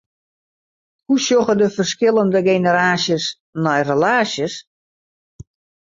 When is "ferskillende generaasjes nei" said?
1.77-3.79